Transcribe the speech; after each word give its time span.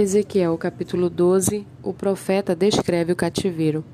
Ezequiel 0.00 0.56
capítulo 0.56 1.10
12 1.10 1.66
O 1.82 1.92
profeta 1.92 2.54
descreve 2.54 3.10
o 3.10 3.16
cativeiro. 3.16 3.84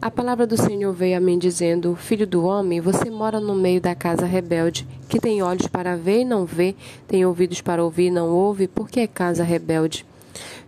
A 0.00 0.08
palavra 0.08 0.46
do 0.46 0.56
Senhor 0.56 0.92
veio 0.94 1.16
a 1.16 1.20
mim 1.20 1.36
dizendo: 1.36 1.96
Filho 1.96 2.28
do 2.28 2.44
homem, 2.44 2.80
você 2.80 3.10
mora 3.10 3.40
no 3.40 3.56
meio 3.56 3.80
da 3.80 3.92
casa 3.92 4.24
rebelde, 4.24 4.86
que 5.08 5.18
tem 5.18 5.42
olhos 5.42 5.66
para 5.66 5.96
ver 5.96 6.20
e 6.20 6.24
não 6.24 6.44
vê, 6.44 6.76
tem 7.08 7.26
ouvidos 7.26 7.60
para 7.60 7.82
ouvir 7.82 8.06
e 8.06 8.10
não 8.12 8.28
ouve, 8.28 8.68
porque 8.68 9.00
é 9.00 9.08
casa 9.08 9.42
rebelde. 9.42 10.06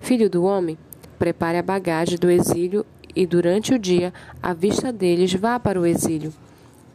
Filho 0.00 0.28
do 0.28 0.42
homem, 0.42 0.76
prepare 1.20 1.58
a 1.58 1.62
bagagem 1.62 2.18
do 2.18 2.28
exílio 2.28 2.84
e 3.14 3.24
durante 3.26 3.72
o 3.72 3.78
dia, 3.78 4.12
à 4.42 4.52
vista 4.52 4.92
deles, 4.92 5.32
vá 5.34 5.60
para 5.60 5.80
o 5.80 5.86
exílio 5.86 6.32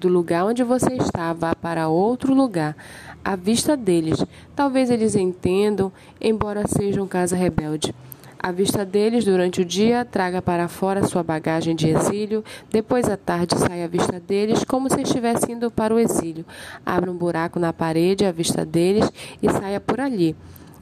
do 0.05 0.13
lugar 0.13 0.45
onde 0.45 0.63
você 0.63 0.93
está, 0.93 1.33
vá 1.33 1.55
para 1.55 1.87
outro 1.87 2.31
lugar, 2.31 2.77
à 3.23 3.35
vista 3.35 3.75
deles. 3.75 4.23
Talvez 4.55 4.91
eles 4.91 5.15
entendam, 5.15 5.91
embora 6.21 6.67
sejam 6.67 7.07
casa 7.07 7.35
rebelde. 7.35 7.93
À 8.37 8.51
vista 8.51 8.85
deles, 8.85 9.25
durante 9.25 9.61
o 9.61 9.65
dia, 9.65 10.05
traga 10.05 10.43
para 10.43 10.67
fora 10.67 11.07
sua 11.07 11.23
bagagem 11.23 11.75
de 11.75 11.89
exílio. 11.89 12.43
Depois, 12.69 13.09
à 13.09 13.17
tarde, 13.17 13.57
saia 13.57 13.85
à 13.85 13.87
vista 13.87 14.19
deles, 14.19 14.63
como 14.63 14.87
se 14.91 15.01
estivesse 15.01 15.51
indo 15.51 15.71
para 15.71 15.95
o 15.95 15.97
exílio. 15.97 16.45
Abra 16.85 17.09
um 17.09 17.17
buraco 17.17 17.59
na 17.59 17.73
parede 17.73 18.25
à 18.25 18.31
vista 18.31 18.63
deles 18.63 19.11
e 19.41 19.49
saia 19.49 19.79
por 19.79 19.99
ali. 19.99 20.35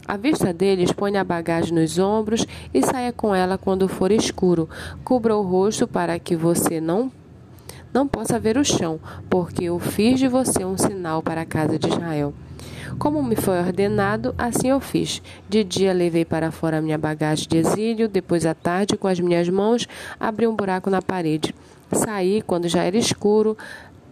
À 0.05 0.17
vista 0.17 0.51
deles, 0.51 0.91
ponha 0.91 1.21
a 1.21 1.23
bagagem 1.23 1.73
nos 1.73 1.97
ombros 1.97 2.45
e 2.73 2.83
saia 2.83 3.13
com 3.13 3.33
ela 3.33 3.57
quando 3.57 3.87
for 3.87 4.11
escuro. 4.11 4.67
Cubra 5.05 5.33
o 5.37 5.41
rosto 5.41 5.87
para 5.87 6.19
que 6.19 6.35
você 6.35 6.81
não 6.81 7.09
não 7.93 8.07
possa 8.07 8.39
ver 8.39 8.57
o 8.57 8.65
chão, 8.65 8.99
porque 9.29 9.65
eu 9.65 9.77
fiz 9.77 10.19
de 10.19 10.27
você 10.27 10.65
um 10.65 10.77
sinal 10.77 11.21
para 11.21 11.41
a 11.41 11.45
casa 11.45 11.77
de 11.77 11.87
Israel. 11.87 12.33
Como 12.97 13.21
me 13.21 13.35
foi 13.35 13.59
ordenado, 13.59 14.33
assim 14.37 14.69
eu 14.69 14.79
fiz. 14.79 15.21
De 15.47 15.63
dia 15.63 15.93
levei 15.93 16.25
para 16.25 16.51
fora 16.51 16.77
a 16.77 16.81
minha 16.81 16.97
bagagem 16.97 17.47
de 17.47 17.57
exílio, 17.57 18.07
depois 18.07 18.45
à 18.45 18.53
tarde, 18.53 18.97
com 18.97 19.07
as 19.07 19.19
minhas 19.19 19.47
mãos, 19.49 19.87
abri 20.19 20.47
um 20.47 20.55
buraco 20.55 20.89
na 20.89 21.01
parede. 21.01 21.53
Saí 21.91 22.41
quando 22.41 22.67
já 22.67 22.83
era 22.83 22.97
escuro, 22.97 23.57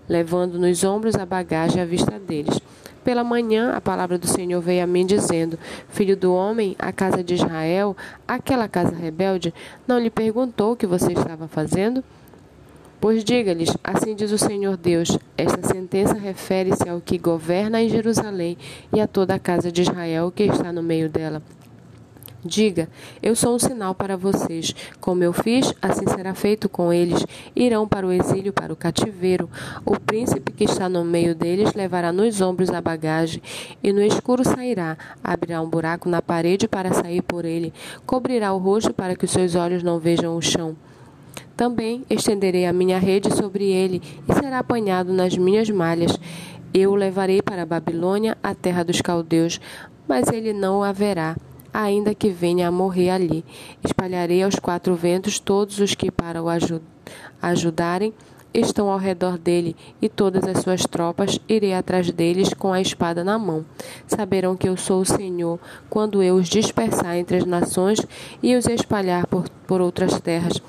levando 0.08 0.60
nos 0.60 0.84
ombros 0.84 1.16
a 1.16 1.26
bagagem 1.26 1.82
à 1.82 1.86
vista 1.86 2.20
deles. 2.20 2.60
Pela 3.04 3.24
manhã, 3.24 3.72
a 3.74 3.82
palavra 3.82 4.18
do 4.18 4.28
Senhor 4.28 4.62
veio 4.62 4.84
a 4.84 4.88
mim, 4.88 5.06
dizendo: 5.06 5.58
Filho 5.90 6.16
do 6.16 6.34
homem, 6.34 6.76
a 6.78 6.92
casa 6.92 7.24
de 7.24 7.34
Israel, 7.34 7.98
aquela 8.28 8.68
casa 8.68 8.96
rebelde, 8.96 9.52
não 9.88 9.98
lhe 9.98 10.12
perguntou 10.12 10.74
o 10.74 10.76
que 10.76 10.86
você 10.86 11.14
estava 11.14 11.48
fazendo? 11.48 12.04
Pois 13.02 13.24
diga-lhes: 13.24 13.76
Assim 13.84 14.14
diz 14.14 14.32
o 14.32 14.38
Senhor 14.38 14.78
Deus: 14.78 15.18
Esta 15.36 15.68
sentença 15.68 16.14
refere-se 16.14 16.88
ao 16.88 17.02
que 17.02 17.18
governa 17.18 17.82
em 17.82 17.90
Jerusalém 17.90 18.56
e 18.94 19.02
a 19.02 19.08
toda 19.08 19.34
a 19.34 19.40
casa 19.40 19.72
de 19.72 19.82
Israel 19.82 20.32
que 20.32 20.44
está 20.44 20.72
no 20.72 20.84
meio 20.84 21.10
dela. 21.10 21.42
Diga: 22.46 22.88
Eu 23.20 23.36
sou 23.36 23.56
um 23.56 23.60
sinal 23.60 23.96
para 23.96 24.16
vocês. 24.16 24.76
Como 25.00 25.24
eu 25.24 25.34
fiz, 25.34 25.74
assim 25.82 26.06
será 26.16 26.36
feito 26.36 26.70
com 26.70 26.94
eles. 26.94 27.26
Irão 27.56 27.88
para 27.88 28.06
o 28.06 28.12
exílio, 28.12 28.54
para 28.54 28.72
o 28.72 28.76
cativeiro. 28.76 29.50
O 29.84 30.00
príncipe 30.00 30.52
que 30.52 30.66
está 30.66 30.88
no 30.88 31.04
meio 31.04 31.34
deles 31.34 31.74
levará 31.74 32.12
nos 32.12 32.40
ombros 32.40 32.70
a 32.70 32.82
bagagem, 32.82 33.42
e 33.82 33.92
no 33.92 34.04
escuro 34.04 34.44
sairá. 34.44 34.96
Abrirá 35.24 35.60
um 35.60 35.70
buraco 35.70 36.08
na 36.08 36.22
parede 36.22 36.68
para 36.68 36.94
sair 36.94 37.24
por 37.24 37.46
ele. 37.46 37.74
Cobrirá 38.06 38.54
o 38.54 38.60
rosto 38.60 38.94
para 38.94 39.16
que 39.16 39.26
os 39.26 39.32
seus 39.32 39.56
olhos 39.56 39.82
não 39.82 39.98
vejam 39.98 40.38
o 40.38 40.42
chão. 40.42 40.76
Também 41.56 42.04
estenderei 42.10 42.66
a 42.66 42.74
minha 42.74 43.00
rede 43.00 43.34
sobre 43.34 43.66
ele 43.66 44.02
e 44.28 44.34
será 44.34 44.60
apanhado 44.60 45.14
nas 45.14 45.38
minhas 45.38 45.70
malhas. 45.70 46.20
Eu 46.74 46.92
o 46.92 46.96
levarei 46.96 47.42
para 47.42 47.64
a 47.64 47.66
Babilônia, 47.66 48.38
a 48.42 48.56
terra 48.56 48.84
dos 48.84 49.02
caldeus, 49.02 49.60
mas 50.08 50.28
ele 50.30 50.54
não 50.54 50.80
o 50.80 50.84
haverá, 50.84 51.36
ainda 51.74 52.16
que 52.16 52.30
venha 52.30 52.68
a 52.68 52.72
morrer 52.72 53.10
ali. 53.10 53.46
Espalharei 53.84 54.42
aos 54.44 54.56
quatro 54.56 54.96
ventos 54.96 55.40
todos 55.40 55.80
os 55.80 55.96
que 55.96 56.10
para 56.10 56.42
o 56.42 56.48
ajudarem 57.42 58.14
estão 58.54 58.90
ao 58.90 58.98
redor 58.98 59.38
dele, 59.38 59.76
e 60.02 60.10
todas 60.10 60.46
as 60.46 60.62
suas 60.62 60.86
tropas 60.86 61.40
irei 61.48 61.74
atrás 61.74 62.12
deles 62.12 62.54
com 62.54 62.74
a 62.74 62.82
espada 62.82 63.24
na 63.24 63.38
mão. 63.40 63.66
Saberão 64.08 64.56
que 64.56 64.68
eu 64.68 64.76
sou 64.76 65.02
o 65.02 65.06
Senhor, 65.06 65.60
quando 65.90 66.22
eu 66.22 66.36
os 66.36 66.50
dispersar 66.50 67.16
entre 67.16 67.38
as 67.38 67.46
nações 67.46 68.00
e 68.42 68.56
os 68.56 68.66
espalhar 68.66 69.26
por, 69.28 69.48
por 69.66 69.82
outras 69.82 70.20
terras. 70.20 70.62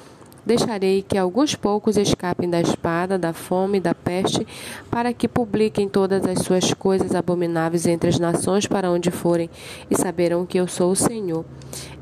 Deixarei 0.45 1.03
que 1.03 1.17
alguns 1.17 1.55
poucos 1.55 1.97
escapem 1.97 2.51
da 2.51 2.61
espada, 2.61 3.17
da 3.19 3.33
fome, 3.33 3.79
da 3.79 3.95
peste, 3.95 4.47
para 4.91 5.13
que 5.13 5.29
publiquem 5.29 5.89
todas 5.89 6.27
as 6.27 6.41
suas 6.41 6.75
coisas 6.75 7.15
abomináveis 7.15 7.87
entre 7.87 8.09
as 8.09 8.19
nações 8.19 8.67
para 8.67 8.91
onde 8.91 9.11
forem, 9.11 9.49
e 9.91 9.97
saberão 9.97 10.45
que 10.45 10.59
eu 10.59 10.67
sou 10.67 10.93
o 10.93 10.97
Senhor. 10.97 11.45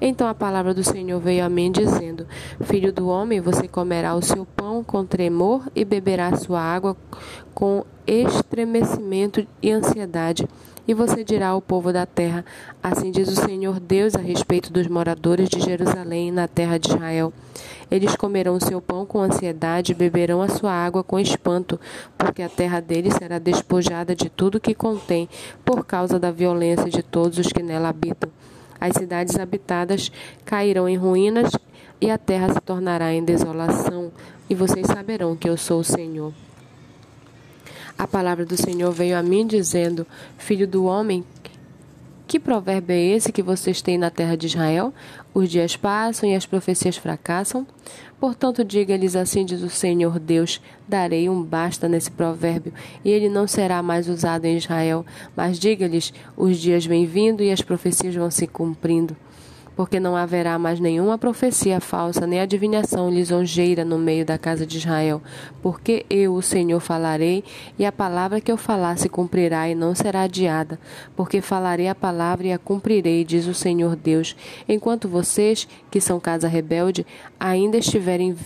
Então 0.00 0.26
a 0.26 0.34
palavra 0.34 0.72
do 0.72 0.82
Senhor 0.82 1.20
veio 1.20 1.44
a 1.44 1.48
mim, 1.48 1.70
dizendo: 1.70 2.26
Filho 2.62 2.92
do 2.92 3.08
homem, 3.08 3.40
você 3.40 3.68
comerá 3.68 4.14
o 4.14 4.22
seu 4.22 4.46
pão 4.46 4.82
com 4.82 5.04
tremor 5.04 5.68
e 5.74 5.84
beberá 5.84 6.34
sua 6.36 6.60
água 6.60 6.96
com 7.54 7.84
estremecimento 8.06 9.46
e 9.62 9.70
ansiedade. 9.70 10.48
E 10.88 10.94
você 10.94 11.22
dirá 11.22 11.48
ao 11.48 11.60
povo 11.60 11.92
da 11.92 12.06
terra: 12.06 12.44
Assim 12.82 13.10
diz 13.10 13.28
o 13.28 13.36
Senhor 13.36 13.78
Deus 13.78 14.14
a 14.16 14.20
respeito 14.20 14.72
dos 14.72 14.88
moradores 14.88 15.48
de 15.48 15.60
Jerusalém 15.60 16.32
na 16.32 16.48
terra 16.48 16.78
de 16.78 16.88
Israel. 16.88 17.32
Eles 17.90 18.14
comerão 18.14 18.60
seu 18.60 18.80
pão 18.80 19.04
com 19.04 19.20
ansiedade 19.20 19.94
beberão 19.94 20.40
a 20.40 20.48
sua 20.48 20.72
água 20.72 21.02
com 21.02 21.18
espanto, 21.18 21.78
porque 22.16 22.42
a 22.42 22.48
terra 22.48 22.80
deles 22.80 23.14
será 23.14 23.38
despojada 23.38 24.14
de 24.14 24.30
tudo 24.30 24.60
que 24.60 24.74
contém, 24.74 25.28
por 25.64 25.84
causa 25.84 26.18
da 26.18 26.30
violência 26.30 26.88
de 26.88 27.02
todos 27.02 27.38
os 27.38 27.48
que 27.48 27.62
nela 27.62 27.88
habitam. 27.88 28.30
As 28.80 28.94
cidades 28.94 29.38
habitadas 29.38 30.10
cairão 30.44 30.88
em 30.88 30.96
ruínas 30.96 31.52
e 32.00 32.10
a 32.10 32.16
terra 32.16 32.52
se 32.54 32.60
tornará 32.60 33.12
em 33.12 33.24
desolação, 33.24 34.10
e 34.48 34.54
vocês 34.54 34.86
saberão 34.86 35.36
que 35.36 35.48
eu 35.48 35.56
sou 35.56 35.80
o 35.80 35.84
Senhor. 35.84 36.32
A 37.98 38.06
palavra 38.06 38.46
do 38.46 38.56
Senhor 38.56 38.90
veio 38.92 39.18
a 39.18 39.22
mim 39.22 39.46
dizendo: 39.46 40.06
Filho 40.38 40.66
do 40.66 40.86
homem, 40.86 41.22
que 42.30 42.38
provérbio 42.38 42.94
é 42.94 43.00
esse 43.00 43.32
que 43.32 43.42
vocês 43.42 43.82
têm 43.82 43.98
na 43.98 44.08
terra 44.08 44.36
de 44.36 44.46
Israel? 44.46 44.94
Os 45.34 45.50
dias 45.50 45.74
passam 45.74 46.30
e 46.30 46.36
as 46.36 46.46
profecias 46.46 46.96
fracassam. 46.96 47.66
Portanto, 48.20 48.64
diga-lhes 48.64 49.16
assim: 49.16 49.44
diz 49.44 49.62
o 49.62 49.68
Senhor 49.68 50.16
Deus: 50.20 50.60
darei 50.86 51.28
um 51.28 51.42
basta 51.42 51.88
nesse 51.88 52.08
provérbio, 52.08 52.72
e 53.04 53.10
ele 53.10 53.28
não 53.28 53.48
será 53.48 53.82
mais 53.82 54.08
usado 54.08 54.44
em 54.44 54.56
Israel. 54.56 55.04
Mas 55.34 55.58
diga-lhes: 55.58 56.14
os 56.36 56.58
dias 56.58 56.86
vêm 56.86 57.04
vindo 57.04 57.42
e 57.42 57.50
as 57.50 57.62
profecias 57.62 58.14
vão 58.14 58.30
se 58.30 58.46
cumprindo 58.46 59.16
porque 59.76 59.98
não 59.98 60.16
haverá 60.16 60.58
mais 60.58 60.78
nenhuma 60.78 61.16
profecia 61.16 61.80
falsa, 61.80 62.26
nem 62.26 62.40
adivinhação 62.40 63.10
lisonjeira 63.10 63.84
no 63.84 63.98
meio 63.98 64.24
da 64.24 64.36
casa 64.36 64.66
de 64.66 64.78
Israel. 64.78 65.22
Porque 65.62 66.04
eu, 66.10 66.34
o 66.34 66.42
Senhor, 66.42 66.80
falarei, 66.80 67.44
e 67.78 67.84
a 67.84 67.92
palavra 67.92 68.40
que 68.40 68.52
eu 68.52 68.56
falar 68.56 68.98
se 68.98 69.08
cumprirá 69.08 69.68
e 69.68 69.74
não 69.74 69.94
será 69.94 70.22
adiada. 70.22 70.78
Porque 71.16 71.40
falarei 71.40 71.88
a 71.88 71.94
palavra 71.94 72.48
e 72.48 72.52
a 72.52 72.58
cumprirei, 72.58 73.24
diz 73.24 73.46
o 73.46 73.54
Senhor 73.54 73.96
Deus. 73.96 74.36
Enquanto 74.68 75.08
vocês, 75.08 75.66
que 75.90 76.00
são 76.00 76.20
casa 76.20 76.48
rebelde, 76.48 77.06
ainda 77.38 77.78
estiverem 77.78 78.36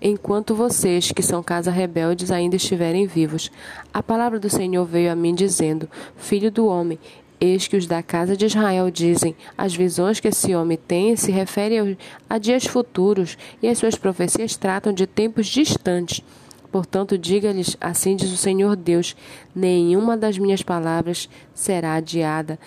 enquanto 0.00 0.54
vocês, 0.54 1.12
que 1.12 1.22
são 1.22 1.42
casa 1.42 1.70
rebeldes, 1.70 2.30
ainda 2.30 2.56
estiverem 2.56 3.06
vivos. 3.06 3.50
A 3.92 4.02
palavra 4.02 4.38
do 4.38 4.48
Senhor 4.48 4.84
veio 4.84 5.10
a 5.10 5.16
mim 5.16 5.34
dizendo: 5.34 5.88
Filho 6.16 6.50
do 6.50 6.66
homem, 6.66 6.98
Eis 7.40 7.68
que 7.68 7.76
os 7.76 7.86
da 7.86 8.02
casa 8.02 8.36
de 8.36 8.46
Israel 8.46 8.90
dizem: 8.90 9.36
as 9.56 9.74
visões 9.74 10.18
que 10.18 10.28
esse 10.28 10.54
homem 10.54 10.76
tem 10.76 11.14
se 11.14 11.30
referem 11.30 11.96
a 12.28 12.38
dias 12.38 12.66
futuros, 12.66 13.38
e 13.62 13.68
as 13.68 13.78
suas 13.78 13.94
profecias 13.94 14.56
tratam 14.56 14.92
de 14.92 15.06
tempos 15.06 15.46
distantes. 15.46 16.22
Portanto, 16.70 17.16
diga-lhes: 17.16 17.76
assim 17.80 18.16
diz 18.16 18.32
o 18.32 18.36
Senhor 18.36 18.74
Deus: 18.74 19.14
nenhuma 19.54 20.16
das 20.16 20.36
minhas 20.36 20.62
palavras 20.62 21.28
será 21.54 21.94
adiada, 21.94 22.58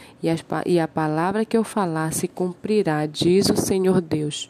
e, 0.65 0.79
a 0.79 0.87
palavra 0.87 1.43
que 1.43 1.57
eu 1.57 1.63
falar 1.63 2.13
se 2.13 2.27
cumprirá, 2.27 3.05
diz 3.05 3.49
o 3.49 3.57
Senhor 3.57 3.99
Deus. 3.99 4.49